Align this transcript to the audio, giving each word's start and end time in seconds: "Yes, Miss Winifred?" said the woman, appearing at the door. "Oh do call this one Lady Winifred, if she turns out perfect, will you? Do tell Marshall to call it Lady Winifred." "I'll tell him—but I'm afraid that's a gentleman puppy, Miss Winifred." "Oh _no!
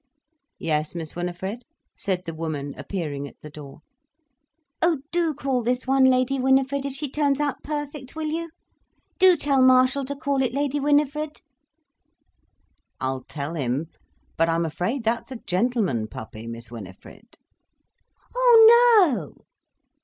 "Yes, 0.57 0.95
Miss 0.95 1.15
Winifred?" 1.15 1.63
said 1.95 2.25
the 2.25 2.33
woman, 2.33 2.73
appearing 2.75 3.27
at 3.27 3.39
the 3.41 3.51
door. 3.51 3.81
"Oh 4.81 5.01
do 5.11 5.35
call 5.35 5.61
this 5.61 5.85
one 5.85 6.05
Lady 6.05 6.39
Winifred, 6.39 6.87
if 6.87 6.93
she 6.93 7.07
turns 7.07 7.39
out 7.39 7.61
perfect, 7.61 8.15
will 8.15 8.25
you? 8.31 8.49
Do 9.19 9.37
tell 9.37 9.61
Marshall 9.61 10.05
to 10.05 10.15
call 10.15 10.41
it 10.41 10.55
Lady 10.55 10.79
Winifred." 10.79 11.43
"I'll 12.99 13.21
tell 13.25 13.53
him—but 13.53 14.49
I'm 14.49 14.65
afraid 14.65 15.03
that's 15.03 15.31
a 15.31 15.35
gentleman 15.45 16.07
puppy, 16.07 16.47
Miss 16.47 16.71
Winifred." 16.71 17.37
"Oh 18.35 19.05
_no! 19.37 19.43